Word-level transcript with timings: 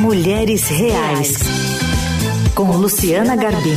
Mulheres 0.00 0.66
Reais, 0.66 1.36
com 2.54 2.74
Luciana 2.74 3.36
Garbim. 3.36 3.76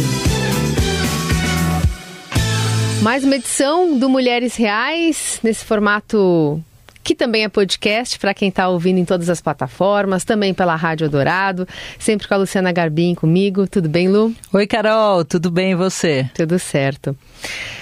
Mais 3.02 3.26
uma 3.26 3.36
edição 3.36 4.00
do 4.00 4.08
Mulheres 4.08 4.56
Reais, 4.56 5.42
nesse 5.44 5.66
formato 5.66 6.64
que 7.04 7.14
também 7.14 7.44
é 7.44 7.50
podcast 7.50 8.18
para 8.18 8.34
quem 8.34 8.48
está 8.48 8.70
ouvindo 8.70 9.00
em 9.00 9.06
todas 9.06 9.30
as 9.30 9.42
plataformas, 9.42 10.24
também 10.24 10.54
pela 10.54 10.78
Rádio 10.78 11.10
Dourado, 11.10 11.68
sempre 12.00 12.26
com 12.26 12.34
a 12.34 12.38
Luciana 12.38 12.72
Garbim 12.72 13.14
comigo. 13.14 13.68
Tudo 13.68 13.90
bem, 13.90 14.08
Lu? 14.08 14.34
Oi, 14.54 14.66
Carol, 14.66 15.26
tudo 15.26 15.52
bem 15.52 15.72
e 15.72 15.76
você? 15.76 16.30
Tudo 16.34 16.58
certo. 16.58 17.18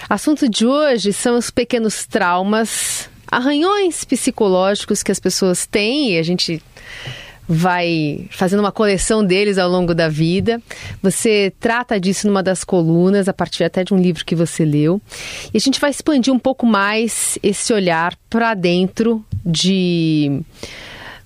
Assunto 0.10 0.50
de 0.50 0.66
hoje 0.66 1.14
são 1.14 1.38
os 1.38 1.52
pequenos 1.52 2.08
traumas, 2.08 3.08
arranhões 3.28 4.04
psicológicos 4.04 5.04
que 5.04 5.12
as 5.12 5.20
pessoas 5.20 5.68
têm 5.68 6.14
e 6.14 6.18
a 6.18 6.24
gente 6.24 6.60
vai 7.52 8.26
fazendo 8.30 8.62
uma 8.62 8.72
coleção 8.72 9.26
deles 9.26 9.58
ao 9.58 9.70
longo 9.70 9.94
da 9.94 10.08
vida. 10.08 10.62
Você 11.04 11.52
trata 11.60 12.00
disso 12.00 12.26
numa 12.28 12.42
das 12.42 12.64
colunas, 12.64 13.28
a 13.28 13.34
partir 13.34 13.66
até 13.66 13.84
de 13.84 13.94
um 13.94 13.98
livro 13.98 14.24
que 14.24 14.36
você 14.36 14.64
leu. 14.64 15.02
E 15.54 15.58
a 15.58 15.60
gente 15.60 15.80
vai 15.80 15.90
expandir 15.90 16.34
um 16.34 16.40
pouco 16.40 16.66
mais 16.66 17.38
esse 17.44 17.74
olhar 17.74 18.18
para 18.30 18.54
dentro 18.54 19.24
de 19.46 20.42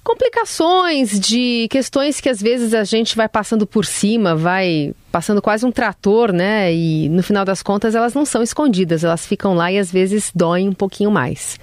complicações, 0.05 1.19
de 1.19 1.67
questões 1.71 2.21
que 2.21 2.29
às 2.29 2.39
vezes 2.39 2.75
a 2.75 2.83
gente 2.83 3.15
vai 3.15 3.27
passando 3.27 3.65
por 3.65 3.83
cima, 3.85 4.35
vai 4.35 4.93
passando 5.11 5.41
quase 5.41 5.65
um 5.65 5.71
trator, 5.71 6.31
né? 6.31 6.71
E 6.71 7.09
no 7.09 7.23
final 7.23 7.43
das 7.43 7.63
contas 7.63 7.95
elas 7.95 8.13
não 8.13 8.23
são 8.23 8.43
escondidas, 8.43 9.03
elas 9.03 9.25
ficam 9.25 9.55
lá 9.55 9.71
e 9.71 9.79
às 9.79 9.91
vezes 9.91 10.31
doem 10.33 10.69
um 10.69 10.73
pouquinho 10.73 11.09
mais. 11.09 11.59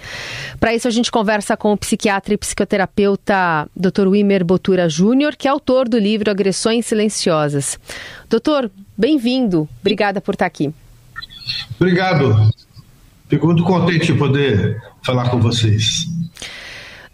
Para 0.59 0.75
isso 0.75 0.89
a 0.89 0.91
gente 0.91 1.09
conversa 1.09 1.57
com 1.57 1.73
o 1.73 1.77
psiquiatra 1.77 2.35
e 2.35 2.37
psicoterapeuta 2.37 3.69
Dr. 3.77 4.09
Wimer 4.09 4.45
Botura 4.45 4.89
Júnior, 4.89 5.37
que 5.37 5.47
é 5.47 5.51
autor 5.51 5.89
do 5.89 5.97
livro 5.97 6.29
Agressões 6.29 6.85
Silenciosas. 6.85 7.79
Doutor, 8.29 8.69
bem-vindo. 8.99 9.69
Obrigada 9.81 10.21
por 10.21 10.34
estar 10.34 10.47
aqui. 10.47 10.75
Obrigado. 11.77 12.51
Fico 13.29 13.47
muito 13.47 13.62
contente 13.62 14.06
de 14.06 14.15
poder 14.15 14.83
falar 15.05 15.31
com 15.31 15.41
vocês. 15.41 16.09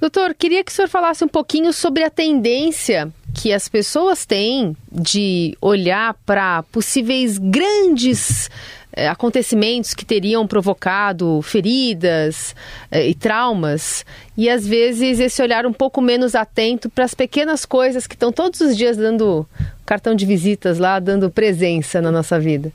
Doutor, 0.00 0.32
queria 0.34 0.62
que 0.62 0.70
o 0.70 0.74
senhor 0.74 0.88
falasse 0.88 1.24
um 1.24 1.28
pouquinho 1.28 1.72
sobre 1.72 2.04
a 2.04 2.10
tendência 2.10 3.12
que 3.34 3.52
as 3.52 3.68
pessoas 3.68 4.24
têm 4.24 4.76
de 4.90 5.56
olhar 5.60 6.14
para 6.24 6.62
possíveis 6.64 7.36
grandes 7.36 8.48
eh, 8.92 9.08
acontecimentos 9.08 9.94
que 9.94 10.04
teriam 10.04 10.46
provocado 10.46 11.42
feridas 11.42 12.54
eh, 12.90 13.08
e 13.08 13.14
traumas, 13.14 14.04
e 14.36 14.48
às 14.48 14.66
vezes 14.66 15.18
esse 15.18 15.42
olhar 15.42 15.66
um 15.66 15.72
pouco 15.72 16.00
menos 16.00 16.34
atento 16.34 16.88
para 16.88 17.04
as 17.04 17.14
pequenas 17.14 17.64
coisas 17.64 18.06
que 18.06 18.14
estão 18.14 18.32
todos 18.32 18.60
os 18.60 18.76
dias 18.76 18.96
dando 18.96 19.46
cartão 19.84 20.14
de 20.14 20.24
visitas 20.24 20.78
lá, 20.78 20.98
dando 20.98 21.30
presença 21.30 22.00
na 22.00 22.12
nossa 22.12 22.38
vida. 22.38 22.72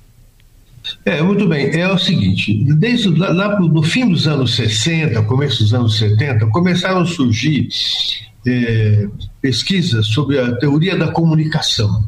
É, 1.05 1.21
muito 1.21 1.47
bem. 1.47 1.79
É 1.79 1.91
o 1.91 1.97
seguinte, 1.97 2.63
desde 2.75 3.09
lá, 3.09 3.31
lá 3.31 3.59
no 3.59 3.83
fim 3.83 4.09
dos 4.09 4.27
anos 4.27 4.55
60, 4.55 5.21
começo 5.23 5.63
dos 5.63 5.73
anos 5.73 5.97
70, 5.97 6.47
começaram 6.47 7.01
a 7.01 7.05
surgir 7.05 7.67
é, 8.45 9.07
pesquisas 9.41 10.07
sobre 10.07 10.39
a 10.39 10.55
teoria 10.57 10.97
da 10.97 11.07
comunicação, 11.07 12.03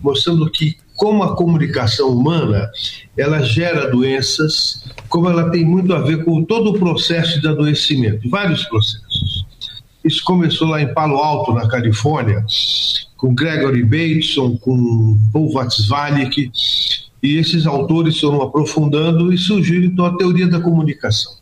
mostrando 0.00 0.50
que 0.50 0.76
como 0.96 1.22
a 1.22 1.36
comunicação 1.36 2.10
humana 2.10 2.70
ela 3.16 3.42
gera 3.42 3.90
doenças, 3.90 4.84
como 5.08 5.28
ela 5.28 5.50
tem 5.50 5.64
muito 5.64 5.92
a 5.92 6.00
ver 6.00 6.24
com 6.24 6.44
todo 6.44 6.70
o 6.70 6.78
processo 6.78 7.40
de 7.40 7.48
adoecimento, 7.48 8.28
vários 8.28 8.64
processos. 8.64 9.44
Isso 10.04 10.22
começou 10.24 10.68
lá 10.68 10.82
em 10.82 10.92
Palo 10.92 11.16
Alto, 11.16 11.52
na 11.52 11.66
Califórnia, 11.66 12.44
com 13.16 13.34
Gregory 13.34 13.82
Bateson, 13.82 14.56
com 14.58 15.18
Paul 15.32 15.52
Watzlawick, 15.52 16.50
e 17.24 17.38
esses 17.38 17.66
autores 17.66 18.20
foram 18.20 18.42
aprofundando 18.42 19.32
e 19.32 19.38
surgiu 19.38 19.82
então 19.82 20.04
a 20.04 20.14
teoria 20.14 20.46
da 20.46 20.60
comunicação. 20.60 21.32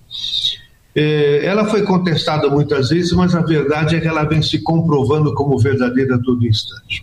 É, 0.94 1.44
ela 1.44 1.64
foi 1.64 1.82
contestada 1.82 2.48
muitas 2.48 2.90
vezes, 2.90 3.12
mas 3.12 3.34
a 3.34 3.40
verdade 3.40 3.96
é 3.96 4.00
que 4.00 4.06
ela 4.06 4.22
vem 4.22 4.40
se 4.40 4.62
comprovando 4.62 5.34
como 5.34 5.58
verdadeira 5.58 6.14
a 6.14 6.18
todo 6.20 6.46
instante. 6.46 7.02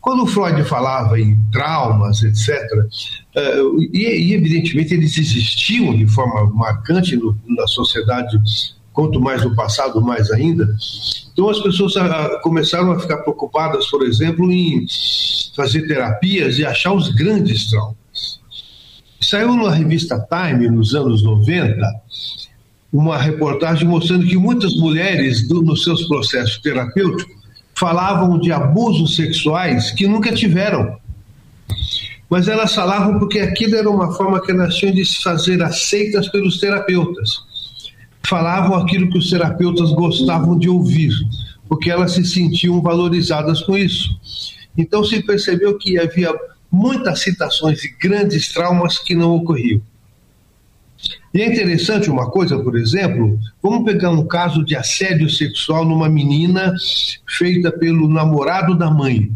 Quando 0.00 0.26
Freud 0.26 0.64
falava 0.64 1.20
em 1.20 1.36
traumas, 1.52 2.22
etc., 2.22 2.48
é, 3.36 3.60
e, 3.92 4.32
evidentemente 4.32 4.94
eles 4.94 5.18
existiam 5.18 5.94
de 5.94 6.06
forma 6.06 6.46
marcante 6.54 7.20
na 7.46 7.66
sociedade, 7.66 8.40
quanto 8.98 9.20
mais 9.20 9.44
no 9.44 9.54
passado, 9.54 10.02
mais 10.02 10.28
ainda, 10.32 10.68
então 11.32 11.48
as 11.48 11.60
pessoas 11.60 11.96
a, 11.96 12.40
começaram 12.40 12.90
a 12.90 12.98
ficar 12.98 13.18
preocupadas, 13.18 13.86
por 13.86 14.02
exemplo, 14.02 14.50
em 14.50 14.84
fazer 15.54 15.86
terapias 15.86 16.58
e 16.58 16.66
achar 16.66 16.92
os 16.92 17.08
grandes 17.14 17.70
traumas. 17.70 17.94
Saiu 19.20 19.54
na 19.54 19.70
revista 19.70 20.18
Time, 20.28 20.68
nos 20.68 20.96
anos 20.96 21.22
90, 21.22 21.80
uma 22.92 23.16
reportagem 23.16 23.86
mostrando 23.86 24.26
que 24.26 24.36
muitas 24.36 24.74
mulheres, 24.74 25.46
do, 25.46 25.62
nos 25.62 25.84
seus 25.84 26.08
processos 26.08 26.58
terapêuticos, 26.58 27.36
falavam 27.76 28.36
de 28.36 28.50
abusos 28.50 29.14
sexuais 29.14 29.92
que 29.92 30.08
nunca 30.08 30.32
tiveram. 30.32 30.98
Mas 32.28 32.48
elas 32.48 32.74
falavam 32.74 33.20
porque 33.20 33.38
aquilo 33.38 33.76
era 33.76 33.88
uma 33.88 34.12
forma 34.16 34.42
que 34.42 34.50
elas 34.50 34.74
tinham 34.74 34.92
de 34.92 35.04
se 35.04 35.22
fazer 35.22 35.62
aceitas 35.62 36.28
pelos 36.30 36.58
terapeutas. 36.58 37.46
Falavam 38.28 38.76
aquilo 38.76 39.08
que 39.10 39.18
os 39.18 39.30
terapeutas 39.30 39.90
gostavam 39.92 40.58
de 40.58 40.68
ouvir, 40.68 41.12
porque 41.68 41.90
elas 41.90 42.12
se 42.12 42.24
sentiam 42.24 42.80
valorizadas 42.82 43.62
com 43.62 43.76
isso. 43.76 44.10
Então 44.76 45.02
se 45.02 45.22
percebeu 45.22 45.78
que 45.78 45.98
havia 45.98 46.34
muitas 46.70 47.20
citações 47.20 47.80
de 47.80 47.88
grandes 48.00 48.52
traumas 48.52 48.98
que 48.98 49.14
não 49.14 49.34
ocorriam. 49.34 49.80
E 51.32 51.40
é 51.40 51.46
interessante 51.46 52.10
uma 52.10 52.30
coisa, 52.30 52.58
por 52.58 52.76
exemplo, 52.76 53.38
vamos 53.62 53.84
pegar 53.84 54.10
um 54.10 54.26
caso 54.26 54.64
de 54.64 54.76
assédio 54.76 55.30
sexual 55.30 55.84
numa 55.84 56.08
menina 56.08 56.74
feita 57.26 57.70
pelo 57.70 58.08
namorado 58.08 58.76
da 58.76 58.90
mãe. 58.90 59.30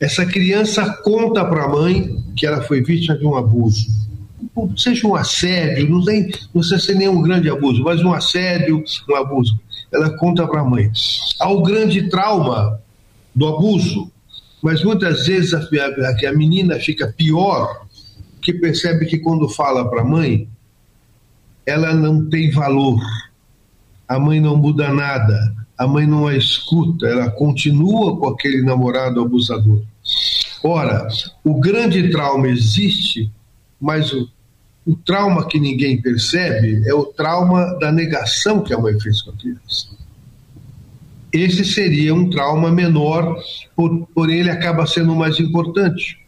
Essa 0.00 0.24
criança 0.24 0.88
conta 1.02 1.44
para 1.44 1.64
a 1.64 1.68
mãe 1.68 2.24
que 2.36 2.46
ela 2.46 2.62
foi 2.62 2.82
vítima 2.82 3.18
de 3.18 3.26
um 3.26 3.36
abuso. 3.36 4.07
Seja 4.76 5.06
um 5.06 5.14
assédio, 5.14 5.88
não, 5.88 6.04
tem, 6.04 6.22
não 6.54 6.60
precisa 6.60 6.78
ser 6.78 6.94
nenhum 6.94 7.20
grande 7.22 7.50
abuso, 7.50 7.82
mas 7.82 8.02
um 8.02 8.12
assédio, 8.12 8.82
um 9.08 9.14
abuso. 9.16 9.58
Ela 9.92 10.16
conta 10.16 10.46
para 10.46 10.60
a 10.60 10.64
mãe. 10.64 10.90
Há 11.40 11.50
o 11.50 11.62
grande 11.62 12.08
trauma 12.08 12.80
do 13.34 13.46
abuso, 13.46 14.10
mas 14.62 14.82
muitas 14.82 15.26
vezes 15.26 15.54
a, 15.54 15.60
a, 15.60 16.28
a 16.28 16.32
menina 16.32 16.78
fica 16.80 17.12
pior, 17.16 17.86
que 18.40 18.52
percebe 18.52 19.06
que 19.06 19.18
quando 19.18 19.48
fala 19.48 19.88
para 19.88 20.02
a 20.02 20.04
mãe, 20.04 20.48
ela 21.66 21.94
não 21.94 22.28
tem 22.28 22.50
valor. 22.50 23.00
A 24.08 24.18
mãe 24.18 24.40
não 24.40 24.56
muda 24.56 24.92
nada, 24.92 25.54
a 25.76 25.86
mãe 25.86 26.06
não 26.06 26.26
a 26.26 26.34
escuta, 26.34 27.06
ela 27.06 27.30
continua 27.30 28.16
com 28.16 28.28
aquele 28.28 28.62
namorado 28.62 29.20
abusador. 29.20 29.82
Ora, 30.64 31.06
o 31.44 31.60
grande 31.60 32.10
trauma 32.10 32.48
existe, 32.48 33.30
mas 33.80 34.12
o, 34.12 34.28
o 34.88 34.96
trauma 34.96 35.46
que 35.46 35.60
ninguém 35.60 36.00
percebe 36.00 36.82
é 36.88 36.94
o 36.94 37.04
trauma 37.04 37.78
da 37.78 37.92
negação 37.92 38.62
que 38.62 38.72
a 38.72 38.78
mãe 38.78 38.98
fez 38.98 39.22
com 39.22 39.30
a 39.30 39.34
criança 39.34 39.98
esse 41.32 41.64
seria 41.64 42.14
um 42.14 42.30
trauma 42.30 42.70
menor, 42.70 43.36
por, 43.76 44.06
porém 44.14 44.40
ele 44.40 44.50
acaba 44.50 44.86
sendo 44.86 45.14
mais 45.14 45.38
importante. 45.38 46.18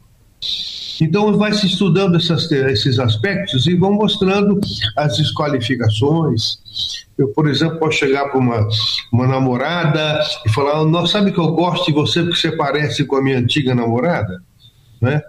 Então 1.01 1.37
vai 1.37 1.53
se 1.53 1.67
estudando 1.67 2.17
essas, 2.17 2.51
esses 2.51 2.99
aspectos 2.99 3.67
e 3.67 3.75
vão 3.75 3.93
mostrando 3.93 4.61
as 4.97 5.17
desqualificações. 5.17 6.59
Eu, 7.17 7.29
por 7.29 7.49
exemplo, 7.49 7.79
posso 7.79 7.99
chegar 7.99 8.27
para 8.29 8.39
uma, 8.39 8.69
uma 9.13 9.27
namorada 9.27 10.21
e 10.45 10.51
falar: 10.51 10.85
Não 10.85 11.07
sabe 11.07 11.33
que 11.33 11.39
eu 11.39 11.53
gosto 11.53 11.87
de 11.87 11.93
você 11.93 12.23
porque 12.23 12.37
você 12.37 12.53
parece 12.53 13.05
com 13.05 13.17
a 13.17 13.23
minha 13.23 13.39
antiga 13.39 13.75
namorada? 13.75 14.43
Né? 15.01 15.23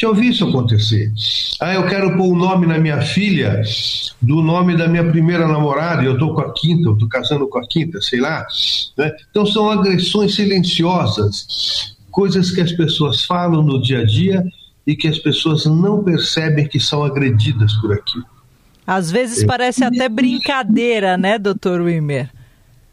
Já 0.00 0.08
ouvi 0.08 0.28
isso 0.28 0.48
acontecer. 0.48 1.12
Ah, 1.60 1.74
eu 1.74 1.86
quero 1.86 2.16
pôr 2.16 2.32
o 2.32 2.34
nome 2.34 2.66
na 2.66 2.78
minha 2.78 3.02
filha 3.02 3.60
do 4.22 4.40
nome 4.40 4.74
da 4.74 4.88
minha 4.88 5.04
primeira 5.04 5.46
namorada, 5.46 6.02
eu 6.02 6.14
estou 6.14 6.34
com 6.34 6.40
a 6.40 6.54
quinta, 6.54 6.88
eu 6.88 6.94
estou 6.94 7.06
casando 7.06 7.46
com 7.46 7.58
a 7.58 7.66
quinta, 7.68 8.00
sei 8.00 8.18
lá. 8.18 8.46
Né? 8.96 9.12
Então 9.30 9.44
são 9.44 9.68
agressões 9.70 10.34
silenciosas, 10.34 11.94
coisas 12.10 12.50
que 12.50 12.62
as 12.62 12.72
pessoas 12.72 13.26
falam 13.26 13.62
no 13.62 13.78
dia 13.78 14.00
a 14.00 14.04
dia 14.06 14.42
e 14.86 14.96
que 14.96 15.06
as 15.06 15.18
pessoas 15.18 15.66
não 15.66 16.02
percebem 16.02 16.66
que 16.66 16.80
são 16.80 17.04
agredidas 17.04 17.74
por 17.74 17.92
aquilo. 17.92 18.24
Às 18.86 19.10
vezes 19.10 19.44
parece 19.44 19.84
até 19.84 20.08
brincadeira, 20.08 21.18
né, 21.18 21.38
doutor 21.38 21.82
Wimmer? 21.82 22.30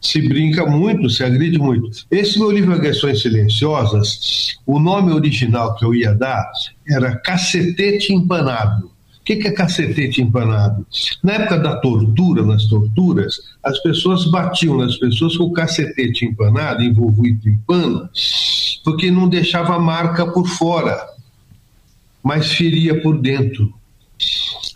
Se 0.00 0.20
brinca 0.22 0.64
muito, 0.66 1.10
se 1.10 1.24
agride 1.24 1.58
muito. 1.58 1.90
Esse 2.10 2.38
meu 2.38 2.50
livro 2.50 2.72
Agressões 2.72 3.20
Silenciosas, 3.20 4.56
o 4.66 4.78
nome 4.78 5.12
original 5.12 5.74
que 5.74 5.84
eu 5.84 5.94
ia 5.94 6.14
dar 6.14 6.50
era 6.86 7.16
Cacetete 7.16 8.12
Empanado, 8.12 8.90
que 9.36 9.46
é 9.46 9.52
cacetete 9.52 10.22
empanado? 10.22 10.86
Na 11.22 11.34
época 11.34 11.58
da 11.58 11.76
tortura, 11.76 12.42
nas 12.42 12.64
torturas, 12.64 13.36
as 13.62 13.78
pessoas 13.80 14.24
batiam 14.30 14.78
nas 14.78 14.96
pessoas 14.96 15.36
com 15.36 15.44
o 15.44 15.52
cacetete 15.52 16.24
empanado, 16.24 16.82
envolvido 16.82 17.46
em 17.46 17.56
pano, 17.66 18.08
porque 18.82 19.10
não 19.10 19.28
deixava 19.28 19.78
marca 19.78 20.26
por 20.26 20.48
fora, 20.48 20.98
mas 22.22 22.52
feria 22.52 23.02
por 23.02 23.20
dentro. 23.20 23.72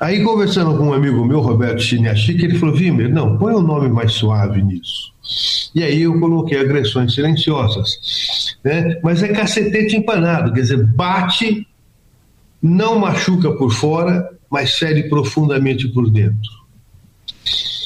Aí, 0.02 0.24
conversando 0.24 0.76
com 0.76 0.88
um 0.88 0.92
amigo 0.92 1.24
meu, 1.24 1.38
Roberto 1.38 1.80
Chiniachique, 1.80 2.44
ele 2.44 2.58
falou: 2.58 2.74
Vimer, 2.74 3.08
não, 3.08 3.38
põe 3.38 3.54
um 3.54 3.62
nome 3.62 3.88
mais 3.88 4.10
suave 4.12 4.60
nisso. 4.60 5.12
E 5.72 5.80
aí 5.80 6.02
eu 6.02 6.18
coloquei 6.18 6.58
agressões 6.58 7.14
silenciosas. 7.14 8.56
Né? 8.64 8.98
Mas 9.00 9.22
é 9.22 9.28
cacetete 9.28 9.94
empanado, 9.94 10.52
quer 10.52 10.62
dizer, 10.62 10.84
bate, 10.84 11.68
não 12.60 12.98
machuca 12.98 13.52
por 13.52 13.70
fora, 13.70 14.28
mas 14.50 14.76
fere 14.76 15.08
profundamente 15.08 15.86
por 15.86 16.10
dentro. 16.10 16.50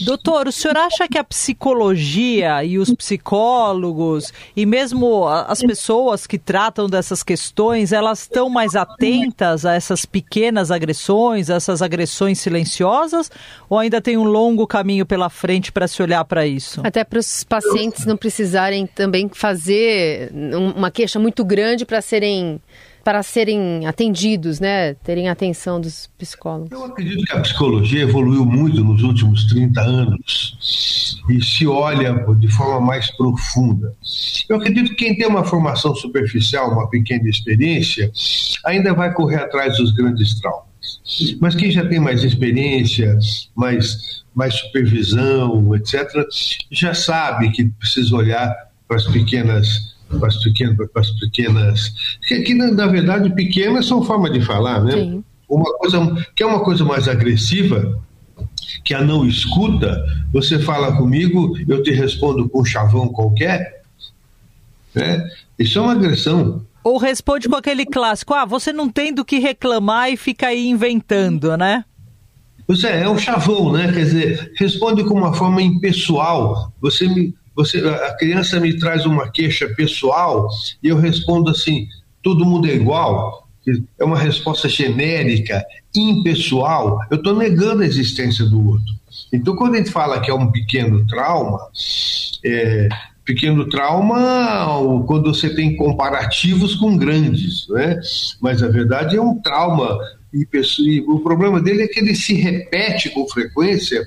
Doutor, 0.00 0.48
o 0.48 0.52
senhor 0.52 0.76
acha 0.76 1.08
que 1.08 1.18
a 1.18 1.24
psicologia 1.24 2.62
e 2.62 2.78
os 2.78 2.92
psicólogos 2.94 4.32
e 4.54 4.66
mesmo 4.66 5.26
as 5.26 5.60
pessoas 5.60 6.26
que 6.26 6.38
tratam 6.38 6.86
dessas 6.86 7.22
questões, 7.22 7.92
elas 7.92 8.20
estão 8.20 8.48
mais 8.48 8.76
atentas 8.76 9.64
a 9.64 9.74
essas 9.74 10.04
pequenas 10.04 10.70
agressões, 10.70 11.48
a 11.48 11.54
essas 11.54 11.80
agressões 11.80 12.38
silenciosas, 12.38 13.30
ou 13.68 13.78
ainda 13.78 14.00
tem 14.00 14.16
um 14.16 14.24
longo 14.24 14.66
caminho 14.66 15.06
pela 15.06 15.30
frente 15.30 15.72
para 15.72 15.88
se 15.88 16.02
olhar 16.02 16.24
para 16.24 16.46
isso? 16.46 16.80
Até 16.84 17.04
para 17.04 17.18
os 17.18 17.44
pacientes 17.44 18.04
não 18.04 18.16
precisarem 18.16 18.86
também 18.86 19.30
fazer 19.32 20.30
uma 20.32 20.90
queixa 20.90 21.18
muito 21.18 21.44
grande 21.44 21.86
para 21.86 22.00
serem 22.00 22.60
para 23.06 23.22
serem 23.22 23.86
atendidos, 23.86 24.58
né? 24.58 24.94
Terem 24.94 25.28
atenção 25.28 25.80
dos 25.80 26.10
psicólogos? 26.18 26.72
Eu 26.72 26.86
acredito 26.86 27.24
que 27.24 27.32
a 27.32 27.40
psicologia 27.40 28.02
evoluiu 28.02 28.44
muito 28.44 28.82
nos 28.82 29.00
últimos 29.04 29.44
30 29.44 29.80
anos 29.80 31.22
e 31.30 31.40
se 31.40 31.68
olha 31.68 32.26
de 32.36 32.48
forma 32.48 32.80
mais 32.80 33.08
profunda. 33.16 33.94
Eu 34.48 34.56
acredito 34.56 34.88
que 34.90 34.96
quem 34.96 35.16
tem 35.16 35.28
uma 35.28 35.44
formação 35.44 35.94
superficial, 35.94 36.72
uma 36.72 36.90
pequena 36.90 37.28
experiência, 37.28 38.10
ainda 38.64 38.92
vai 38.92 39.14
correr 39.14 39.36
atrás 39.36 39.76
dos 39.76 39.92
grandes 39.92 40.40
traumas. 40.40 40.66
Mas 41.40 41.54
quem 41.54 41.70
já 41.70 41.86
tem 41.86 42.00
mais 42.00 42.24
experiência, 42.24 43.16
mais, 43.54 44.24
mais 44.34 44.52
supervisão, 44.52 45.76
etc., 45.76 46.10
já 46.72 46.92
sabe 46.92 47.52
que 47.52 47.66
precisa 47.66 48.16
olhar 48.16 48.52
para 48.88 48.96
as 48.96 49.06
pequenas 49.06 49.95
para 50.08 50.28
as 50.28 50.42
pequenas, 50.42 50.76
para 50.76 51.02
as 51.02 51.10
pequenas 51.10 51.94
que, 52.26 52.40
que 52.42 52.54
na, 52.54 52.70
na, 52.70 52.86
verdade 52.86 53.34
pequenas 53.34 53.86
são 53.86 54.04
forma 54.04 54.30
de 54.30 54.40
falar, 54.40 54.82
né? 54.84 54.92
Sim. 54.92 55.24
Uma 55.48 55.72
coisa 55.78 56.26
que 56.34 56.42
é 56.42 56.46
uma 56.46 56.60
coisa 56.60 56.84
mais 56.84 57.08
agressiva, 57.08 58.00
que 58.84 58.94
a 58.94 59.00
não 59.00 59.26
escuta, 59.26 60.04
você 60.32 60.58
fala 60.58 60.96
comigo, 60.96 61.56
eu 61.68 61.82
te 61.82 61.92
respondo 61.92 62.48
com 62.48 62.62
um 62.62 62.64
chavão 62.64 63.08
qualquer, 63.08 63.82
né? 64.94 65.28
Isso 65.58 65.78
é 65.78 65.82
uma 65.82 65.92
agressão. 65.92 66.64
Ou 66.82 66.98
responde 66.98 67.48
com 67.48 67.56
aquele 67.56 67.84
clássico, 67.84 68.34
ah, 68.34 68.44
você 68.44 68.72
não 68.72 68.88
tem 68.88 69.12
do 69.12 69.24
que 69.24 69.38
reclamar 69.38 70.10
e 70.10 70.16
fica 70.16 70.48
aí 70.48 70.68
inventando, 70.68 71.56
né? 71.56 71.84
Pois 72.66 72.82
é, 72.82 73.02
é 73.02 73.08
um 73.08 73.18
chavão, 73.18 73.72
né? 73.72 73.92
Quer 73.92 74.04
dizer, 74.04 74.52
responde 74.56 75.04
com 75.04 75.14
uma 75.14 75.32
forma 75.32 75.62
impessoal. 75.62 76.72
Você 76.80 77.06
me, 77.06 77.34
você, 77.56 77.78
a 77.78 78.14
criança 78.14 78.60
me 78.60 78.78
traz 78.78 79.06
uma 79.06 79.30
queixa 79.30 79.66
pessoal 79.68 80.48
e 80.82 80.88
eu 80.88 80.98
respondo 80.98 81.50
assim: 81.50 81.88
todo 82.22 82.44
mundo 82.44 82.68
é 82.68 82.74
igual. 82.74 83.46
É 83.98 84.04
uma 84.04 84.18
resposta 84.18 84.68
genérica, 84.68 85.64
impessoal. 85.96 87.00
Eu 87.10 87.16
estou 87.16 87.34
negando 87.34 87.82
a 87.82 87.86
existência 87.86 88.44
do 88.44 88.64
outro. 88.64 88.94
Então, 89.32 89.56
quando 89.56 89.74
a 89.74 89.78
gente 89.78 89.90
fala 89.90 90.20
que 90.20 90.30
é 90.30 90.34
um 90.34 90.52
pequeno 90.52 91.04
trauma, 91.06 91.58
é, 92.44 92.88
pequeno 93.24 93.68
trauma 93.68 94.66
quando 95.04 95.34
você 95.34 95.52
tem 95.52 95.74
comparativos 95.74 96.76
com 96.76 96.96
grandes, 96.96 97.66
né? 97.68 97.98
mas 98.40 98.62
a 98.62 98.68
verdade 98.68 99.16
é 99.16 99.20
um 99.20 99.36
trauma 99.40 99.98
e, 100.32 101.00
o 101.06 101.20
problema 101.20 101.60
dele 101.60 101.82
é 101.82 101.88
que 101.88 102.00
ele 102.00 102.14
se 102.14 102.34
repete 102.34 103.10
com 103.10 103.28
frequência 103.28 104.04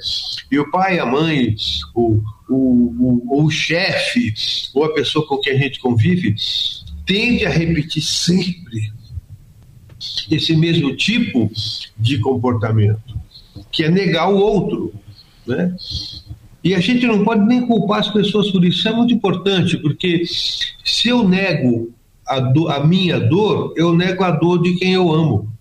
e 0.51 0.59
o 0.59 0.69
pai, 0.69 0.99
a 0.99 1.05
mãe, 1.05 1.55
o, 1.95 2.21
o, 2.47 3.23
o, 3.29 3.45
o 3.45 3.49
chefe 3.49 4.33
ou 4.73 4.83
a 4.83 4.93
pessoa 4.93 5.25
com 5.27 5.37
quem 5.37 5.53
a 5.53 5.57
gente 5.57 5.79
convive 5.79 6.35
tende 7.05 7.45
a 7.45 7.49
repetir 7.49 8.03
sempre 8.03 8.91
esse 10.29 10.55
mesmo 10.55 10.95
tipo 10.95 11.51
de 11.97 12.19
comportamento, 12.19 13.17
que 13.71 13.83
é 13.83 13.89
negar 13.89 14.29
o 14.29 14.37
outro, 14.37 14.93
né? 15.45 15.75
E 16.63 16.75
a 16.75 16.79
gente 16.79 17.07
não 17.07 17.23
pode 17.23 17.45
nem 17.45 17.65
culpar 17.65 17.99
as 17.99 18.09
pessoas 18.09 18.51
por 18.51 18.63
isso. 18.65 18.79
Isso 18.79 18.89
é 18.89 18.93
muito 18.93 19.13
importante, 19.13 19.77
porque 19.77 20.23
se 20.83 21.07
eu 21.07 21.27
nego 21.27 21.91
a, 22.27 22.39
do, 22.39 22.67
a 22.67 22.85
minha 22.85 23.19
dor, 23.19 23.73
eu 23.75 23.95
nego 23.95 24.23
a 24.23 24.31
dor 24.31 24.61
de 24.61 24.75
quem 24.75 24.93
eu 24.93 25.11
amo. 25.11 25.51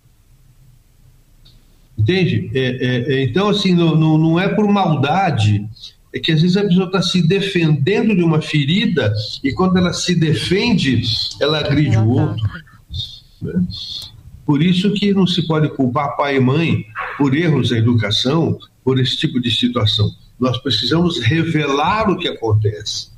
Entende? 2.09 2.51
É, 2.55 2.61
é, 2.61 3.15
é, 3.15 3.25
então, 3.25 3.51
assim, 3.51 3.75
não, 3.75 3.95
não, 4.17 4.41
é 4.41 4.49
por 4.49 4.67
maldade, 4.67 5.69
é 6.11 6.19
que 6.19 6.33
às 6.33 6.41
vezes 6.41 6.57
a 6.57 6.63
pessoa 6.63 6.87
está 6.87 7.03
se 7.03 7.21
defendendo 7.21 8.17
de 8.17 8.23
uma 8.23 8.41
ferida 8.41 9.13
e 9.45 9.53
quando 9.53 9.77
ela 9.77 9.93
se 9.93 10.15
defende, 10.15 11.03
ela 11.39 11.59
agride 11.59 11.99
o 11.99 12.09
outro. 12.09 12.43
Né? 13.43 13.63
Por 14.47 14.63
isso 14.63 14.91
que 14.95 15.13
não 15.13 15.27
se 15.27 15.47
pode 15.47 15.69
culpar 15.69 16.17
pai 16.17 16.37
e 16.37 16.41
mãe 16.41 16.87
por 17.19 17.37
erros 17.37 17.73
na 17.73 17.77
educação, 17.77 18.59
por 18.83 18.99
esse 18.99 19.15
tipo 19.19 19.39
de 19.39 19.51
situação. 19.51 20.11
Nós 20.41 20.57
precisamos 20.57 21.21
revelar 21.21 22.09
o 22.09 22.17
que 22.17 22.29
acontece, 22.29 23.11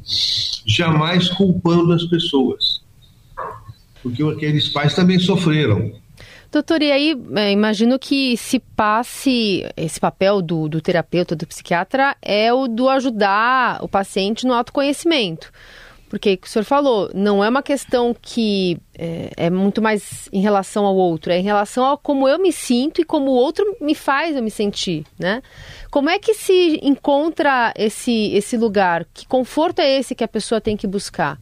jamais 0.66 1.28
culpando 1.28 1.92
as 1.92 2.02
pessoas. 2.06 2.82
Porque 4.02 4.20
aqueles 4.24 4.68
pais 4.68 4.96
também 4.96 5.20
sofreram. 5.20 5.92
Doutor, 6.52 6.82
e 6.82 6.90
aí 6.90 7.16
é, 7.36 7.52
imagino 7.52 7.96
que 7.96 8.36
se 8.36 8.58
passe 8.58 9.64
esse 9.76 10.00
papel 10.00 10.42
do, 10.42 10.68
do 10.68 10.80
terapeuta, 10.80 11.36
do 11.36 11.46
psiquiatra, 11.46 12.16
é 12.20 12.52
o 12.52 12.66
do 12.66 12.88
ajudar 12.88 13.82
o 13.84 13.88
paciente 13.88 14.44
no 14.44 14.54
autoconhecimento. 14.54 15.52
Porque 16.08 16.40
o 16.42 16.48
senhor 16.48 16.64
falou, 16.64 17.08
não 17.14 17.42
é 17.44 17.48
uma 17.48 17.62
questão 17.62 18.12
que 18.20 18.76
é, 18.98 19.30
é, 19.36 19.48
muito 19.48 19.80
mais 19.80 20.28
em 20.32 20.40
relação 20.40 20.84
ao 20.84 20.96
outro, 20.96 21.30
é 21.30 21.38
em 21.38 21.44
relação 21.44 21.88
a 21.88 21.96
como 21.96 22.26
eu 22.26 22.36
me 22.36 22.52
sinto 22.52 23.00
e 23.00 23.04
como 23.04 23.30
o 23.30 23.34
outro 23.34 23.76
me 23.80 23.94
faz 23.94 24.34
eu 24.34 24.42
me 24.42 24.50
sentir, 24.50 25.06
né? 25.16 25.40
Como 25.88 26.10
é 26.10 26.18
que 26.18 26.34
se 26.34 26.80
encontra 26.82 27.72
esse, 27.76 28.32
esse 28.32 28.56
lugar? 28.56 29.06
Que 29.14 29.24
conforto 29.24 29.78
é 29.78 29.98
esse 29.98 30.16
que 30.16 30.24
a 30.24 30.28
pessoa 30.28 30.60
tem 30.60 30.76
que 30.76 30.88
buscar? 30.88 31.38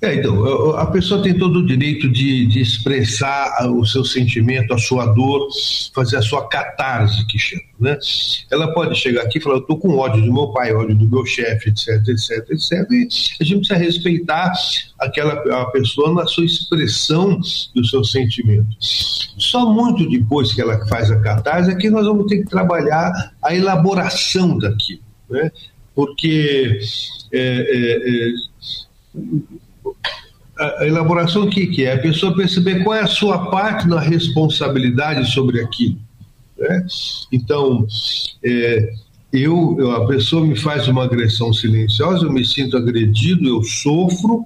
É, 0.00 0.14
então, 0.14 0.76
a 0.76 0.86
pessoa 0.86 1.20
tem 1.20 1.36
todo 1.36 1.58
o 1.58 1.66
direito 1.66 2.08
de, 2.08 2.46
de, 2.46 2.60
expressar 2.60 3.68
o 3.68 3.84
seu 3.84 4.04
sentimento, 4.04 4.72
a 4.72 4.78
sua 4.78 5.06
dor, 5.06 5.48
fazer 5.92 6.18
a 6.18 6.22
sua 6.22 6.46
catarse, 6.46 7.26
que 7.26 7.36
chama, 7.36 7.62
né? 7.80 7.98
Ela 8.48 8.72
pode 8.72 8.96
chegar 8.96 9.22
aqui 9.22 9.38
e 9.38 9.40
falar, 9.40 9.56
eu 9.56 9.60
estou 9.60 9.76
com 9.76 9.96
ódio 9.96 10.24
do 10.24 10.32
meu 10.32 10.52
pai, 10.52 10.72
ódio 10.72 10.94
do 10.94 11.08
meu 11.08 11.26
chefe, 11.26 11.70
etc, 11.70 11.88
etc, 12.06 12.48
etc, 12.48 12.72
e 12.92 13.08
a 13.40 13.44
gente 13.44 13.66
precisa 13.66 13.76
respeitar 13.76 14.52
aquela 15.00 15.32
a 15.62 15.66
pessoa 15.66 16.14
na 16.14 16.26
sua 16.28 16.44
expressão 16.44 17.40
do 17.74 17.84
seu 17.84 18.04
sentimento. 18.04 18.68
Só 18.78 19.68
muito 19.68 20.08
depois 20.08 20.54
que 20.54 20.60
ela 20.60 20.86
faz 20.86 21.10
a 21.10 21.18
catarse 21.18 21.72
é 21.72 21.74
que 21.74 21.90
nós 21.90 22.06
vamos 22.06 22.26
ter 22.26 22.38
que 22.38 22.48
trabalhar 22.48 23.32
a 23.42 23.52
elaboração 23.52 24.56
daquilo, 24.58 25.02
né? 25.28 25.50
Porque... 25.92 26.78
É, 27.32 27.40
é, 27.40 28.28
é, 28.28 29.58
a 30.58 30.86
elaboração 30.86 31.48
que, 31.48 31.66
que 31.68 31.84
é 31.84 31.94
a 31.94 31.98
pessoa 31.98 32.34
perceber 32.34 32.82
qual 32.82 32.96
é 32.96 33.02
a 33.02 33.06
sua 33.06 33.50
parte 33.50 33.86
na 33.86 34.00
responsabilidade 34.00 35.30
sobre 35.30 35.60
aquilo. 35.60 35.98
Né? 36.58 36.86
Então, 37.32 37.86
é, 38.44 38.92
eu, 39.32 39.92
a 39.92 40.06
pessoa 40.06 40.44
me 40.44 40.56
faz 40.56 40.88
uma 40.88 41.04
agressão 41.04 41.52
silenciosa, 41.52 42.24
eu 42.24 42.32
me 42.32 42.44
sinto 42.44 42.76
agredido, 42.76 43.46
eu 43.46 43.62
sofro, 43.62 44.44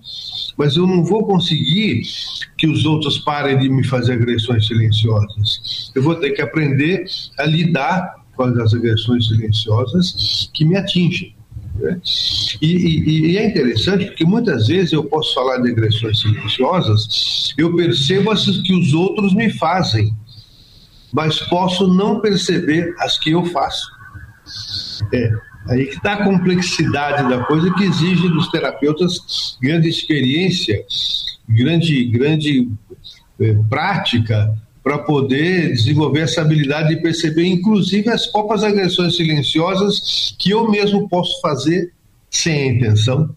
mas 0.56 0.76
eu 0.76 0.86
não 0.86 1.04
vou 1.04 1.24
conseguir 1.24 2.02
que 2.58 2.66
os 2.66 2.84
outros 2.84 3.18
parem 3.18 3.58
de 3.58 3.68
me 3.68 3.84
fazer 3.84 4.14
agressões 4.14 4.66
silenciosas. 4.66 5.90
Eu 5.94 6.02
vou 6.02 6.16
ter 6.16 6.32
que 6.32 6.42
aprender 6.42 7.04
a 7.38 7.44
lidar 7.44 8.22
com 8.36 8.42
as 8.42 8.74
agressões 8.74 9.28
silenciosas 9.28 10.50
que 10.52 10.64
me 10.64 10.76
atingem. 10.76 11.34
Né? 11.82 12.00
E, 12.60 12.66
e, 12.66 13.32
e, 13.32 13.38
é 13.38 13.46
interessante 13.46 14.06
porque 14.06 14.24
muitas 14.24 14.68
vezes 14.68 14.92
eu 14.92 15.02
posso 15.02 15.34
falar 15.34 15.58
de 15.58 15.70
agressões 15.70 16.20
silenciosas, 16.20 17.52
eu 17.58 17.74
percebo 17.74 18.30
as 18.30 18.44
que 18.44 18.72
os 18.72 18.94
outros 18.94 19.34
me 19.34 19.50
fazem, 19.50 20.14
mas 21.12 21.40
posso 21.40 21.92
não 21.92 22.20
perceber 22.20 22.94
as 23.00 23.18
que 23.18 23.32
eu 23.32 23.44
faço. 23.46 23.90
É, 25.12 25.32
aí 25.68 25.86
que 25.86 25.96
está 25.96 26.12
a 26.12 26.24
complexidade 26.24 27.28
da 27.28 27.44
coisa 27.44 27.72
que 27.74 27.82
exige 27.82 28.28
dos 28.28 28.48
terapeutas 28.48 29.56
grande 29.60 29.88
experiência, 29.88 30.84
grande, 31.48 32.04
grande 32.04 32.68
é, 33.40 33.54
prática 33.68 34.56
para 34.82 34.98
poder 34.98 35.72
desenvolver 35.72 36.20
essa 36.20 36.40
habilidade 36.40 36.94
de 36.94 37.00
perceber, 37.00 37.46
inclusive, 37.46 38.10
as 38.10 38.26
próprias 38.26 38.64
agressões 38.64 39.16
silenciosas 39.16 40.34
que 40.38 40.50
eu 40.50 40.68
mesmo 40.70 41.08
posso 41.08 41.40
fazer 41.40 41.92
sem 42.28 42.54
a 42.54 42.72
intenção. 42.72 43.34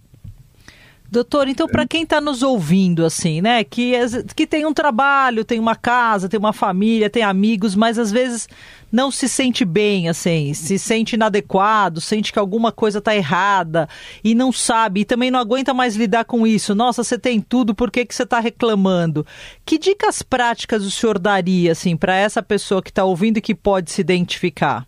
Doutor, 1.15 1.47
então 1.47 1.65
para 1.65 1.87
quem 1.87 2.03
está 2.03 2.19
nos 2.19 2.43
ouvindo, 2.43 3.05
assim, 3.05 3.39
né, 3.41 3.63
que, 3.63 3.93
que 4.35 4.45
tem 4.45 4.65
um 4.65 4.73
trabalho, 4.73 5.45
tem 5.45 5.57
uma 5.57 5.73
casa, 5.73 6.27
tem 6.27 6.37
uma 6.37 6.51
família, 6.51 7.09
tem 7.09 7.23
amigos, 7.23 7.73
mas 7.73 7.97
às 7.97 8.11
vezes 8.11 8.49
não 8.91 9.09
se 9.09 9.29
sente 9.29 9.63
bem, 9.63 10.09
assim, 10.09 10.53
se 10.53 10.77
sente 10.77 11.15
inadequado, 11.15 12.01
sente 12.01 12.33
que 12.33 12.37
alguma 12.37 12.69
coisa 12.69 12.97
está 12.97 13.15
errada 13.15 13.87
e 14.25 14.35
não 14.35 14.51
sabe, 14.51 15.01
e 15.01 15.05
também 15.05 15.31
não 15.31 15.39
aguenta 15.39 15.73
mais 15.73 15.95
lidar 15.95 16.25
com 16.25 16.45
isso. 16.45 16.75
Nossa, 16.75 17.01
você 17.01 17.17
tem 17.17 17.39
tudo, 17.39 17.73
por 17.73 17.89
que, 17.89 18.05
que 18.05 18.13
você 18.13 18.23
está 18.23 18.41
reclamando? 18.41 19.25
Que 19.65 19.77
dicas 19.77 20.21
práticas 20.21 20.83
o 20.83 20.91
senhor 20.91 21.17
daria, 21.17 21.71
assim, 21.71 21.95
para 21.95 22.13
essa 22.13 22.43
pessoa 22.43 22.81
que 22.83 22.89
está 22.89 23.05
ouvindo 23.05 23.37
e 23.37 23.41
que 23.41 23.55
pode 23.55 23.89
se 23.89 24.01
identificar? 24.01 24.85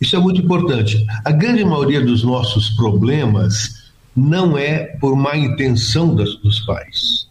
Isso 0.00 0.16
é 0.16 0.18
muito 0.18 0.40
importante. 0.40 1.06
A 1.24 1.30
grande 1.30 1.64
maioria 1.64 2.04
dos 2.04 2.24
nossos 2.24 2.70
problemas 2.70 3.83
não 4.16 4.56
é 4.56 4.84
por 5.00 5.16
má 5.16 5.36
intenção 5.36 6.14
das, 6.14 6.34
dos 6.36 6.60
pais, 6.60 7.28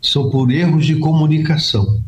são 0.00 0.30
por 0.30 0.50
erros 0.50 0.86
de 0.86 0.96
comunicação. 0.96 2.00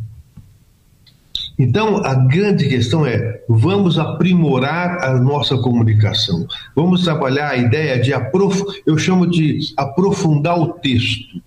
Então, 1.59 2.05
a 2.05 2.15
grande 2.15 2.69
questão 2.69 3.07
é: 3.07 3.43
vamos 3.49 3.99
aprimorar 3.99 5.05
a 5.05 5.19
nossa 5.21 5.57
comunicação. 5.59 6.47
Vamos 6.75 7.05
trabalhar 7.05 7.51
a 7.51 7.57
ideia 7.57 8.01
de 8.01 8.13
aprofundar, 8.13 8.75
eu 8.87 8.99
chamo 8.99 9.27
de 9.27 9.61
aprofundar 9.77 10.59
o 10.59 10.73
texto. 10.75 11.41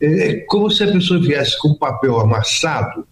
É 0.00 0.36
como 0.48 0.70
se 0.70 0.84
a 0.84 0.92
pessoa 0.92 1.20
viesse 1.20 1.58
com 1.58 1.74
papel 1.74 2.20
amassado, 2.20 3.04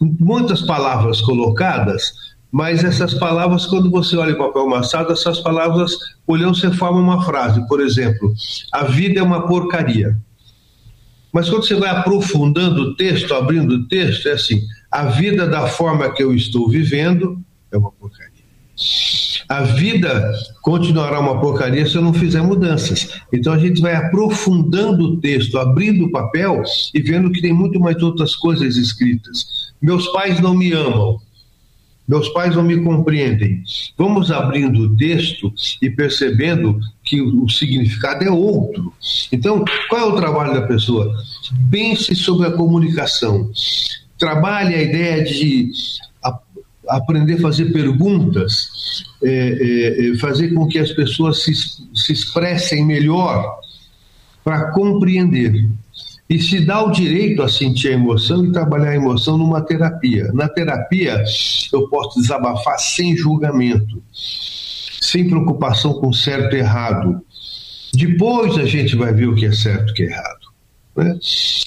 muitas 0.00 0.62
palavras 0.62 1.20
colocadas, 1.20 2.12
mas 2.50 2.82
essas 2.82 3.14
palavras, 3.14 3.66
quando 3.66 3.90
você 3.90 4.16
olha 4.16 4.34
o 4.34 4.38
papel 4.38 4.62
amassado, 4.62 5.12
essas 5.12 5.38
palavras, 5.38 5.96
olhando, 6.26 6.56
você 6.56 6.70
forma 6.72 6.98
uma 6.98 7.24
frase. 7.24 7.66
Por 7.68 7.80
exemplo, 7.80 8.34
a 8.72 8.84
vida 8.84 9.20
é 9.20 9.22
uma 9.22 9.46
porcaria. 9.46 10.16
Mas 11.32 11.48
quando 11.48 11.64
você 11.64 11.76
vai 11.76 11.90
aprofundando 11.90 12.82
o 12.82 12.96
texto, 12.96 13.32
abrindo 13.34 13.74
o 13.74 13.86
texto, 13.86 14.28
é 14.28 14.32
assim: 14.32 14.60
a 14.90 15.04
vida 15.04 15.46
da 15.46 15.68
forma 15.68 16.12
que 16.12 16.22
eu 16.22 16.34
estou 16.34 16.68
vivendo 16.68 17.40
é 17.70 17.78
uma 17.78 17.92
porcaria. 17.92 18.30
A 19.48 19.62
vida 19.62 20.32
continuará 20.62 21.20
uma 21.20 21.40
porcaria 21.40 21.86
se 21.86 21.94
eu 21.94 22.02
não 22.02 22.14
fizer 22.14 22.40
mudanças. 22.40 23.20
Então 23.32 23.52
a 23.52 23.58
gente 23.58 23.80
vai 23.80 23.94
aprofundando 23.94 25.04
o 25.04 25.20
texto, 25.20 25.58
abrindo 25.58 26.06
o 26.06 26.10
papel 26.10 26.62
e 26.94 27.00
vendo 27.00 27.30
que 27.30 27.42
tem 27.42 27.52
muito 27.52 27.78
mais 27.78 28.02
outras 28.02 28.34
coisas 28.34 28.76
escritas. 28.76 29.72
Meus 29.80 30.08
pais 30.08 30.40
não 30.40 30.54
me 30.54 30.72
amam 30.72 31.18
meus 32.10 32.28
pais 32.30 32.56
não 32.56 32.64
me 32.64 32.76
compreendem. 32.82 33.62
Vamos 33.96 34.32
abrindo 34.32 34.80
o 34.80 34.96
texto 34.96 35.54
e 35.80 35.88
percebendo 35.88 36.80
que 37.04 37.22
o 37.22 37.48
significado 37.48 38.24
é 38.24 38.30
outro. 38.30 38.92
Então, 39.30 39.64
qual 39.88 40.00
é 40.00 40.04
o 40.04 40.16
trabalho 40.16 40.54
da 40.54 40.66
pessoa? 40.66 41.14
Pense 41.70 42.16
sobre 42.16 42.48
a 42.48 42.50
comunicação. 42.50 43.48
Trabalhe 44.18 44.74
a 44.74 44.82
ideia 44.82 45.22
de 45.22 45.70
aprender 46.88 47.34
a 47.34 47.42
fazer 47.42 47.66
perguntas, 47.66 49.04
é, 49.22 49.28
é, 49.30 50.10
é, 50.10 50.18
fazer 50.18 50.52
com 50.52 50.66
que 50.66 50.80
as 50.80 50.90
pessoas 50.90 51.44
se, 51.44 51.54
se 51.54 52.12
expressem 52.12 52.84
melhor 52.84 53.60
para 54.42 54.72
compreender 54.72 55.70
e 56.30 56.38
se 56.38 56.60
dá 56.60 56.84
o 56.84 56.92
direito 56.92 57.42
a 57.42 57.48
sentir 57.48 57.88
a 57.88 57.94
emoção 57.94 58.46
e 58.46 58.52
trabalhar 58.52 58.90
a 58.90 58.94
emoção 58.94 59.36
numa 59.36 59.60
terapia. 59.60 60.30
Na 60.32 60.48
terapia, 60.48 61.24
eu 61.72 61.88
posso 61.88 62.20
desabafar 62.20 62.78
sem 62.78 63.16
julgamento, 63.16 64.00
sem 64.12 65.28
preocupação 65.28 65.94
com 65.94 66.12
certo 66.12 66.54
e 66.54 66.60
errado. 66.60 67.20
Depois 67.92 68.56
a 68.58 68.64
gente 68.64 68.94
vai 68.94 69.12
ver 69.12 69.26
o 69.26 69.34
que 69.34 69.46
é 69.46 69.52
certo 69.52 69.88
e 69.88 69.90
o 69.90 69.94
que 69.94 70.02
é 70.04 70.06
errado. 70.06 70.40
Né? 70.96 71.18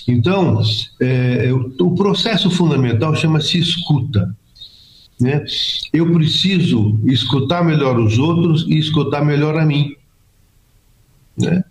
Então, 0.07 0.61
é, 1.01 1.49
o 1.51 1.91
processo 1.93 2.49
fundamental 2.49 3.13
chama-se 3.17 3.59
escuta. 3.59 4.33
Né? 5.19 5.43
Eu 5.91 6.09
preciso 6.13 7.01
escutar 7.03 7.65
melhor 7.65 7.99
os 7.99 8.17
outros 8.17 8.65
e 8.65 8.77
escutar 8.77 9.25
melhor 9.25 9.59
a 9.59 9.65
mim. 9.65 9.93
Né? 11.37 11.65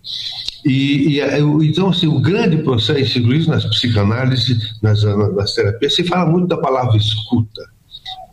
E, 0.64 1.18
e, 1.18 1.20
então, 1.66 1.88
assim, 1.88 2.06
o 2.06 2.20
grande 2.20 2.58
processo, 2.58 3.18
inclusive 3.18 3.48
nas 3.48 3.64
psicanálises, 3.64 4.80
nas, 4.80 5.02
nas 5.02 5.54
terapias, 5.54 5.94
se 5.94 6.04
fala 6.04 6.30
muito 6.30 6.46
da 6.46 6.56
palavra 6.56 6.96
escuta. 6.96 7.62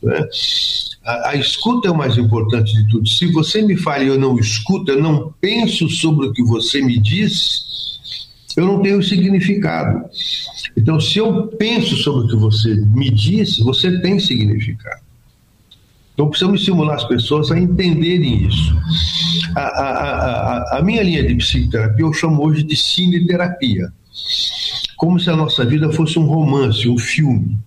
Né? 0.04 0.28
A, 1.04 1.30
a, 1.30 1.36
escuta 1.36 1.88
é 1.88 1.92
o 1.92 1.98
mais 1.98 2.18
importante 2.18 2.72
de 2.74 2.88
tudo. 2.90 3.08
Se 3.08 3.26
você 3.32 3.62
me 3.62 3.76
fala 3.76 4.04
e 4.04 4.08
eu 4.08 4.20
não 4.20 4.38
escuto, 4.38 4.92
eu 4.92 5.02
não 5.02 5.34
penso 5.42 5.90
sobre 5.90 6.28
o 6.28 6.34
que 6.34 6.44
você 6.44 6.82
me 6.82 7.00
diz, 7.00 7.66
eu 8.56 8.66
não 8.66 8.82
tenho 8.82 9.02
significado. 9.02 10.06
Então, 10.78 11.00
se 11.00 11.18
eu 11.18 11.48
penso 11.48 11.96
sobre 11.98 12.26
o 12.26 12.28
que 12.30 12.36
você 12.36 12.76
me 12.76 13.10
diz, 13.10 13.58
você 13.58 14.00
tem 14.02 14.20
significado. 14.20 15.09
Então 16.20 16.28
precisamos 16.28 16.60
estimular 16.60 16.96
as 16.96 17.06
pessoas 17.06 17.50
a 17.50 17.58
entenderem 17.58 18.46
isso. 18.46 18.76
A, 19.56 19.62
a, 19.62 20.74
a, 20.76 20.80
a 20.80 20.82
minha 20.82 21.02
linha 21.02 21.26
de 21.26 21.34
psicoterapia 21.34 22.06
eu 22.06 22.12
chamo 22.12 22.46
hoje 22.46 22.62
de 22.62 22.76
cineterapia. 22.76 23.88
Como 24.98 25.18
se 25.18 25.30
a 25.30 25.36
nossa 25.38 25.64
vida 25.64 25.90
fosse 25.94 26.20
um 26.20 26.26
romance, 26.26 26.90
um 26.90 26.98
filme. 26.98 27.58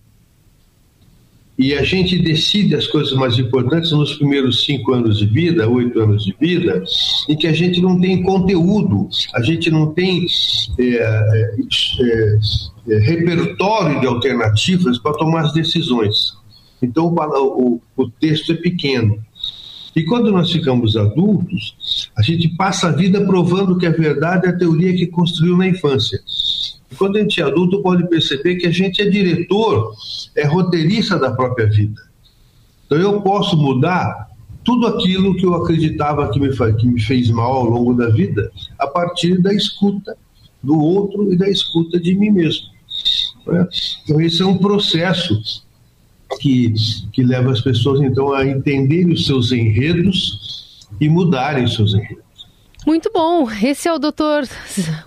E 1.59 1.73
a 1.73 1.82
gente 1.82 2.18
decide 2.18 2.75
as 2.75 2.87
coisas 2.87 3.14
mais 3.14 3.38
importantes 3.38 3.90
nos 3.90 4.16
primeiros 4.16 4.66
cinco 4.66 4.92
anos 4.92 5.18
de 5.18 5.25
vida, 5.25 5.66
oito 5.66 5.99
anos 5.99 6.23
de 6.23 6.37
vida, 6.38 6.85
em 7.30 7.37
que 7.38 7.47
a 7.47 7.54
gente 7.54 7.80
não 7.80 7.99
tem 7.99 8.23
conteúdo, 8.23 9.09
a 9.35 9.40
gente 9.40 9.71
não 9.71 9.94
tem 9.94 10.26
é, 10.78 10.85
é, 10.85 12.38
é, 12.90 12.99
repertório 12.99 13.99
de 13.99 14.06
alternativas 14.06 14.99
para 14.99 15.14
tomar 15.14 15.47
as 15.47 15.54
decisões. 15.54 16.42
Então 16.83 17.07
o, 17.07 17.75
o, 17.75 17.81
o 17.97 18.11
texto 18.11 18.53
é 18.53 18.57
pequeno. 18.57 19.19
E 19.95 20.03
quando 20.05 20.33
nós 20.33 20.51
ficamos 20.51 20.97
adultos, 20.97 22.11
a 22.17 22.23
gente 22.23 22.49
passa 22.57 22.89
a 22.89 22.93
vida 22.93 23.25
provando 23.25 23.77
que 23.77 23.87
a 23.87 23.91
verdade 23.91 24.47
é 24.47 24.51
a 24.51 24.57
teoria 24.57 24.95
que 24.95 25.07
construiu 25.07 25.57
na 25.57 25.69
infância. 25.69 26.19
E 26.91 26.95
quando 26.95 27.17
a 27.17 27.21
gente 27.21 27.41
é 27.41 27.45
adulto, 27.45 27.83
pode 27.83 28.09
perceber 28.09 28.57
que 28.57 28.67
a 28.67 28.71
gente 28.71 29.03
é 29.03 29.09
diretor, 29.09 29.95
é 30.35 30.47
roteirista 30.47 31.19
da 31.19 31.31
própria 31.31 31.67
vida. 31.67 32.01
Então 32.87 32.99
eu 32.99 33.21
posso 33.21 33.57
mudar 33.57 34.31
tudo 34.65 34.87
aquilo 34.87 35.35
que 35.37 35.45
eu 35.45 35.55
acreditava 35.55 36.31
que 36.31 36.41
me, 36.41 36.51
que 36.77 36.87
me 36.87 37.01
fez 37.01 37.31
mal 37.31 37.53
ao 37.53 37.65
longo 37.65 37.95
da 37.95 38.09
vida, 38.09 38.51
a 38.79 38.87
partir 38.87 39.41
da 39.43 39.53
escuta 39.53 40.17
do 40.62 40.79
outro 40.79 41.33
e 41.33 41.37
da 41.37 41.49
escuta 41.49 41.99
de 41.99 42.15
mim 42.15 42.31
mesmo. 42.31 42.67
Né? 43.47 43.67
Então, 44.05 44.21
esse 44.21 44.41
é 44.43 44.47
um 44.47 44.57
processo 44.57 45.43
que, 46.41 46.73
que 47.12 47.23
leva 47.23 47.51
as 47.51 47.61
pessoas 47.61 48.01
então 48.01 48.33
a 48.33 48.47
entenderem 48.47 49.12
os 49.12 49.27
seus 49.27 49.53
enredos 49.53 50.87
e 51.01 51.09
mudarem 51.09 51.65
os 51.65 51.75
seus 51.75 51.95
enredos. 51.95 52.23
Muito 52.85 53.11
bom. 53.12 53.49
Esse 53.62 53.87
é 53.87 53.93
o 53.93 53.99
Dr. 53.99 54.45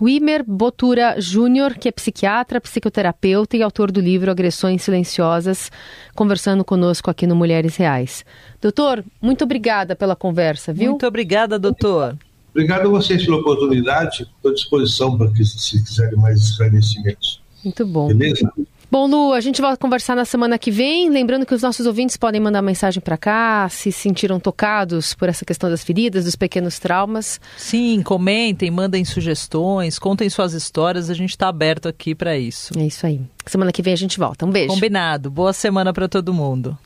Wimer 0.01 0.46
Botura 0.46 1.20
Júnior, 1.20 1.74
que 1.74 1.89
é 1.89 1.91
psiquiatra, 1.91 2.62
psicoterapeuta 2.62 3.58
e 3.58 3.62
autor 3.62 3.91
do 3.91 4.00
livro 4.00 4.32
Agressões 4.32 4.82
Silenciosas, 4.82 5.70
conversando 6.15 6.63
conosco 6.63 7.12
aqui 7.12 7.27
no 7.27 7.36
Mulheres 7.36 7.75
Reais. 7.75 8.24
Doutor, 8.62 9.03
muito 9.22 9.44
obrigada 9.44 9.94
pela 9.94 10.15
conversa, 10.15 10.72
viu? 10.72 10.91
Muito 10.91 11.05
obrigada, 11.05 11.60
doutor. 11.60 12.17
Obrigado 12.51 12.88
a 12.88 12.89
vocês 12.89 13.25
pela 13.25 13.38
oportunidade. 13.38 14.22
Estou 14.22 14.51
à 14.51 14.53
disposição 14.53 15.17
para 15.17 15.29
que, 15.32 15.44
se 15.44 15.84
quiserem 15.84 16.17
mais 16.17 16.39
esclarecimentos. 16.39 17.41
Muito 17.62 17.86
bom. 17.86 18.08
Beleza? 18.08 18.50
Bom, 18.89 19.08
Lu, 19.08 19.34
a 19.34 19.42
gente 19.42 19.62
vai 19.62 19.75
conversar 19.75 20.15
na 20.15 20.25
semana 20.25 20.58
que 20.58 20.72
vem. 20.72 21.10
Lembrando 21.10 21.46
que 21.46 21.54
os 21.54 21.62
nossos 21.62 21.86
ouvintes 21.86 22.18
podem 22.18 22.39
mandar 22.39 22.62
mensagem 22.62 23.01
para 23.01 23.18
cá, 23.18 23.68
se 23.70 23.92
sentiram 23.92 24.39
tocados 24.39 25.13
por 25.13 25.27
essa 25.27 25.44
questão 25.44 25.70
das 25.70 25.84
feridas, 25.84 26.25
dos 26.25 26.36
pequenos 26.36 26.80
traumas. 26.80 27.39
Sim, 27.58 28.01
comentem, 28.04 28.70
mandem 28.72 29.04
sugestões, 29.04 30.00
contem 30.00 30.30
suas 30.30 30.54
histórias. 30.54 31.10
A 31.10 31.13
gente 31.13 31.32
está 31.32 31.48
aberto 31.48 31.88
aqui 31.88 32.13
para 32.15 32.38
isso. 32.38 32.77
É 32.77 32.86
isso 32.86 33.06
aí. 33.06 33.22
Semana 33.46 33.72
que 33.72 33.82
vem 33.82 33.94
a 33.94 33.98
gente 33.98 34.18
volta. 34.18 34.46
Um 34.46 34.51
beijo. 34.51 34.74
Combinado. 34.74 35.30
Boa 35.30 35.54
semana 35.54 35.92
para 35.94 36.08
todo 36.08 36.34
mundo. 36.34 36.77